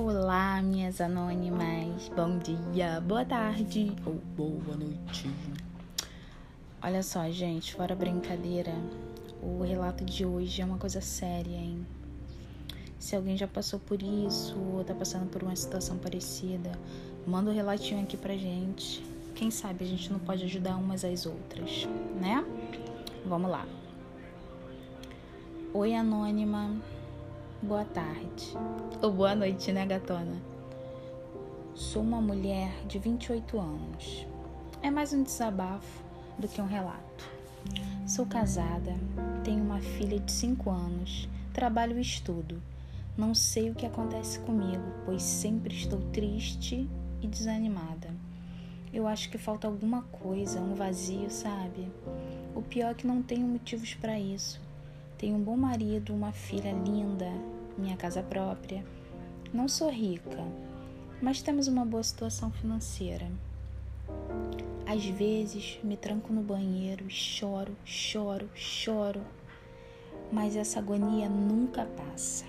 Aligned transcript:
Olá, 0.00 0.62
minhas 0.62 1.00
anônimas. 1.00 2.08
Bom 2.14 2.38
dia, 2.38 3.00
boa 3.00 3.24
tarde 3.24 3.92
ou 4.06 4.14
boa 4.36 4.76
noite. 4.76 5.28
Olha 6.80 7.02
só, 7.02 7.28
gente, 7.32 7.74
fora 7.74 7.96
brincadeira, 7.96 8.72
o 9.42 9.60
relato 9.64 10.04
de 10.04 10.24
hoje 10.24 10.62
é 10.62 10.64
uma 10.64 10.78
coisa 10.78 11.00
séria, 11.00 11.56
hein? 11.56 11.84
Se 12.96 13.16
alguém 13.16 13.36
já 13.36 13.48
passou 13.48 13.80
por 13.80 14.00
isso 14.00 14.56
ou 14.72 14.84
tá 14.84 14.94
passando 14.94 15.28
por 15.28 15.42
uma 15.42 15.56
situação 15.56 15.98
parecida, 15.98 16.70
manda 17.26 17.50
um 17.50 17.54
relatinho 17.54 18.00
aqui 18.00 18.16
pra 18.16 18.36
gente. 18.36 19.04
Quem 19.34 19.50
sabe 19.50 19.84
a 19.84 19.88
gente 19.88 20.12
não 20.12 20.20
pode 20.20 20.44
ajudar 20.44 20.76
umas 20.76 21.04
às 21.04 21.26
outras, 21.26 21.88
né? 22.20 22.46
Vamos 23.26 23.50
lá. 23.50 23.66
Oi, 25.74 25.92
anônima. 25.92 26.76
Boa 27.60 27.84
tarde. 27.84 28.56
Ou 29.02 29.10
boa 29.10 29.34
noite, 29.34 29.72
né, 29.72 29.84
gatona? 29.84 30.40
Sou 31.74 32.00
uma 32.02 32.20
mulher 32.20 32.70
de 32.86 33.00
28 33.00 33.58
anos. 33.58 34.24
É 34.80 34.92
mais 34.92 35.12
um 35.12 35.24
desabafo 35.24 36.04
do 36.38 36.46
que 36.46 36.62
um 36.62 36.68
relato. 36.68 37.28
Sou 38.06 38.26
casada, 38.26 38.94
tenho 39.42 39.64
uma 39.64 39.80
filha 39.80 40.20
de 40.20 40.30
5 40.30 40.70
anos, 40.70 41.28
trabalho 41.52 41.98
e 41.98 42.00
estudo. 42.00 42.62
Não 43.16 43.34
sei 43.34 43.70
o 43.70 43.74
que 43.74 43.84
acontece 43.84 44.38
comigo, 44.38 44.84
pois 45.04 45.24
sempre 45.24 45.74
estou 45.74 46.00
triste 46.12 46.88
e 47.20 47.26
desanimada. 47.26 48.14
Eu 48.92 49.08
acho 49.08 49.28
que 49.30 49.36
falta 49.36 49.66
alguma 49.66 50.02
coisa, 50.02 50.60
um 50.60 50.76
vazio, 50.76 51.28
sabe? 51.28 51.90
O 52.54 52.62
pior 52.62 52.92
é 52.92 52.94
que 52.94 53.06
não 53.06 53.20
tenho 53.20 53.48
motivos 53.48 53.94
para 53.94 54.16
isso. 54.16 54.60
Tenho 55.18 55.34
um 55.34 55.42
bom 55.42 55.56
marido, 55.56 56.14
uma 56.14 56.30
filha 56.30 56.70
linda, 56.70 57.28
minha 57.78 57.96
casa 57.96 58.22
própria. 58.22 58.84
Não 59.52 59.68
sou 59.68 59.90
rica, 59.90 60.44
mas 61.22 61.40
temos 61.40 61.68
uma 61.68 61.84
boa 61.84 62.02
situação 62.02 62.50
financeira. 62.50 63.30
Às 64.86 65.04
vezes 65.04 65.78
me 65.82 65.96
tranco 65.96 66.32
no 66.32 66.42
banheiro 66.42 67.06
e 67.06 67.10
choro, 67.10 67.76
choro, 67.84 68.50
choro, 68.54 69.20
mas 70.32 70.56
essa 70.56 70.78
agonia 70.78 71.28
nunca 71.28 71.84
passa. 71.84 72.44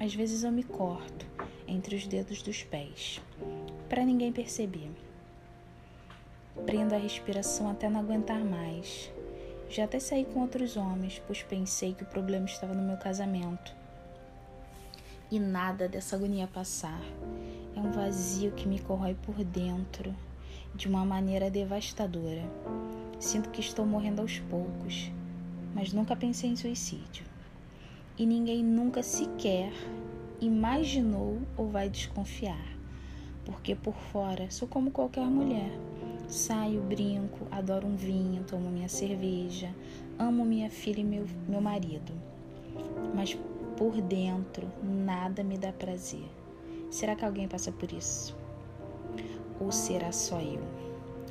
Às 0.00 0.14
vezes 0.14 0.42
eu 0.42 0.52
me 0.52 0.62
corto 0.62 1.26
entre 1.66 1.96
os 1.96 2.06
dedos 2.06 2.42
dos 2.42 2.62
pés, 2.62 3.20
para 3.88 4.04
ninguém 4.04 4.32
perceber. 4.32 4.90
Prendo 6.64 6.94
a 6.94 6.98
respiração 6.98 7.70
até 7.70 7.88
não 7.88 8.00
aguentar 8.00 8.44
mais. 8.44 9.10
Já 9.68 9.84
até 9.84 9.98
saí 9.98 10.24
com 10.24 10.40
outros 10.40 10.76
homens, 10.76 11.20
pois 11.26 11.42
pensei 11.42 11.92
que 11.92 12.04
o 12.04 12.06
problema 12.06 12.46
estava 12.46 12.72
no 12.72 12.82
meu 12.82 12.96
casamento. 12.96 13.74
E 15.30 15.38
nada 15.38 15.88
dessa 15.88 16.16
agonia 16.16 16.46
passar. 16.46 17.00
É 17.74 17.80
um 17.80 17.90
vazio 17.90 18.52
que 18.52 18.68
me 18.68 18.78
corrói 18.78 19.14
por 19.14 19.42
dentro 19.44 20.14
de 20.74 20.88
uma 20.88 21.04
maneira 21.04 21.50
devastadora. 21.50 22.44
Sinto 23.18 23.50
que 23.50 23.60
estou 23.60 23.84
morrendo 23.84 24.22
aos 24.22 24.38
poucos, 24.38 25.10
mas 25.74 25.92
nunca 25.92 26.14
pensei 26.14 26.50
em 26.50 26.56
suicídio. 26.56 27.24
E 28.18 28.24
ninguém 28.24 28.62
nunca 28.62 29.02
sequer 29.02 29.72
imaginou 30.40 31.40
ou 31.56 31.68
vai 31.68 31.88
desconfiar, 31.88 32.66
porque 33.44 33.74
por 33.74 33.94
fora 33.94 34.50
sou 34.50 34.68
como 34.68 34.90
qualquer 34.90 35.26
mulher 35.26 35.70
Saio, 36.28 36.82
brinco, 36.82 37.46
adoro 37.52 37.86
um 37.86 37.94
vinho, 37.94 38.42
tomo 38.42 38.68
minha 38.68 38.88
cerveja, 38.88 39.72
amo 40.18 40.44
minha 40.44 40.68
filha 40.68 41.00
e 41.00 41.04
meu, 41.04 41.24
meu 41.48 41.60
marido. 41.60 42.12
Mas 43.14 43.38
por 43.76 44.00
dentro 44.00 44.66
nada 44.82 45.44
me 45.44 45.58
dá 45.58 45.72
prazer. 45.72 46.28
Será 46.90 47.14
que 47.14 47.24
alguém 47.24 47.46
passa 47.46 47.70
por 47.70 47.92
isso? 47.92 48.34
Ou 49.60 49.70
será 49.70 50.12
só 50.12 50.40
eu? 50.40 50.62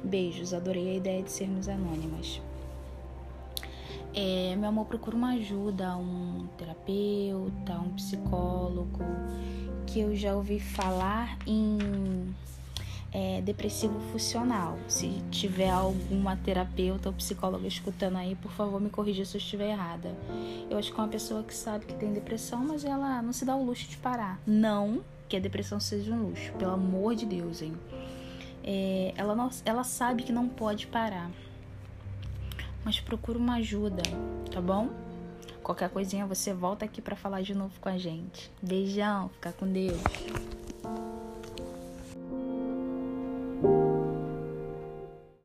Beijos, 0.04 0.54
adorei 0.54 0.92
a 0.92 0.94
ideia 0.96 1.24
de 1.24 1.32
sermos 1.32 1.68
anônimas. 1.68 2.42
É, 4.14 4.56
meu 4.56 4.70
amor, 4.70 4.86
procura 4.86 5.16
uma 5.16 5.34
ajuda, 5.34 5.98
um 5.98 6.48
terapeuta, 6.58 7.74
um 7.80 7.90
psicólogo, 7.96 9.00
que 9.86 10.00
eu 10.00 10.16
já 10.16 10.36
ouvi 10.36 10.60
falar 10.60 11.38
em 11.46 12.34
é, 13.16 13.40
depressivo 13.40 13.98
funcional. 14.12 14.78
Se 14.90 15.08
tiver 15.32 15.70
alguma 15.70 16.36
terapeuta 16.36 17.08
ou 17.08 17.16
psicóloga 17.16 17.66
escutando 17.66 18.18
aí, 18.18 18.36
por 18.36 18.52
favor, 18.52 18.82
me 18.82 18.90
corrija 18.90 19.24
se 19.24 19.38
eu 19.38 19.40
estiver 19.40 19.70
errada. 19.70 20.14
Eu 20.70 20.78
acho 20.78 20.92
que 20.92 21.00
é 21.00 21.02
uma 21.02 21.10
pessoa 21.10 21.42
que 21.42 21.56
sabe 21.56 21.86
que 21.86 21.94
tem 21.94 22.12
depressão, 22.12 22.66
mas 22.66 22.84
ela 22.84 23.22
não 23.22 23.32
se 23.32 23.46
dá 23.46 23.56
o 23.56 23.64
luxo 23.64 23.88
de 23.88 23.96
parar. 23.96 24.38
Não 24.46 25.02
que 25.30 25.38
a 25.38 25.40
depressão 25.40 25.80
seja 25.80 26.14
um 26.14 26.28
luxo, 26.28 26.52
pelo 26.60 26.74
amor 26.74 27.16
de 27.16 27.26
Deus, 27.26 27.62
hein? 27.62 27.74
É, 28.62 29.14
ela, 29.16 29.34
não, 29.34 29.50
ela 29.64 29.86
sabe 29.86 30.24
que 30.24 30.34
não 30.34 30.50
pode 30.50 30.86
parar. 30.88 31.32
Mas 32.84 33.00
procura 33.00 33.40
uma 33.40 33.56
ajuda, 33.56 34.04
tá 34.52 34.60
bom? 34.60 34.90
Qualquer 35.64 35.90
coisinha 35.90 36.26
você 36.26 36.54
volta 36.54 36.84
aqui 36.84 37.02
para 37.02 37.16
falar 37.16 37.42
de 37.42 37.56
novo 37.56 37.80
com 37.80 37.88
a 37.88 37.98
gente. 37.98 38.52
Beijão, 38.62 39.30
fica 39.30 39.54
com 39.54 39.72
Deus. 39.72 40.02